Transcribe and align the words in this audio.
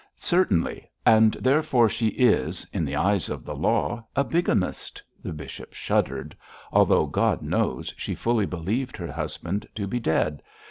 'Certainly. 0.17 0.89
And 1.05 1.33
therefore 1.35 1.87
she 1.87 2.07
is 2.07 2.65
in 2.73 2.85
the 2.85 2.95
eyes 2.95 3.29
of 3.29 3.45
the 3.45 3.55
law 3.55 4.03
a 4.15 4.23
bigamist' 4.23 5.03
the 5.21 5.31
bishop 5.31 5.73
shuddered 5.75 6.35
'although, 6.73 7.05
God 7.05 7.43
knows, 7.43 7.93
she 7.97 8.15
fully 8.15 8.47
believed 8.47 8.97
her 8.97 9.11
husband 9.11 9.67
to 9.75 9.85
be 9.85 9.99
dead. 9.99 10.41